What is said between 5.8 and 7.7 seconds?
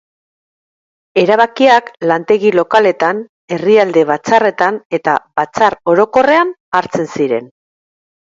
Orokorrean hartzen ziren.